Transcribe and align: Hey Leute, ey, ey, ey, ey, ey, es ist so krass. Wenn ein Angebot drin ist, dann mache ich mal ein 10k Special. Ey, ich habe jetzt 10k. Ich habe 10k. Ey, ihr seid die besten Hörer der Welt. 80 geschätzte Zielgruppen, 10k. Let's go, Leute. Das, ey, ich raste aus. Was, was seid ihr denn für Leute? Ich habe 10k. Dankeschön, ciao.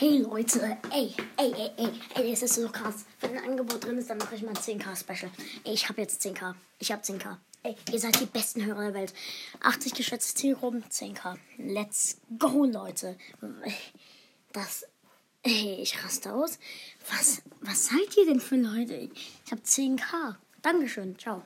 Hey 0.00 0.16
Leute, 0.16 0.78
ey, 0.92 1.14
ey, 1.36 1.52
ey, 1.52 1.70
ey, 1.76 1.92
ey, 2.14 2.32
es 2.32 2.40
ist 2.40 2.54
so 2.54 2.66
krass. 2.70 3.04
Wenn 3.20 3.36
ein 3.36 3.44
Angebot 3.50 3.84
drin 3.84 3.98
ist, 3.98 4.08
dann 4.08 4.16
mache 4.16 4.34
ich 4.34 4.40
mal 4.40 4.52
ein 4.52 4.56
10k 4.56 4.98
Special. 4.98 5.30
Ey, 5.62 5.74
ich 5.74 5.90
habe 5.90 6.00
jetzt 6.00 6.24
10k. 6.24 6.54
Ich 6.78 6.90
habe 6.90 7.02
10k. 7.02 7.36
Ey, 7.64 7.76
ihr 7.92 8.00
seid 8.00 8.18
die 8.18 8.24
besten 8.24 8.64
Hörer 8.64 8.84
der 8.84 8.94
Welt. 8.94 9.12
80 9.60 9.92
geschätzte 9.92 10.34
Zielgruppen, 10.36 10.82
10k. 10.84 11.36
Let's 11.58 12.16
go, 12.38 12.64
Leute. 12.64 13.18
Das, 14.54 14.86
ey, 15.42 15.82
ich 15.82 16.02
raste 16.02 16.32
aus. 16.32 16.58
Was, 17.10 17.42
was 17.60 17.88
seid 17.88 18.16
ihr 18.16 18.24
denn 18.24 18.40
für 18.40 18.56
Leute? 18.56 19.10
Ich 19.44 19.52
habe 19.52 19.60
10k. 19.60 20.36
Dankeschön, 20.62 21.18
ciao. 21.18 21.42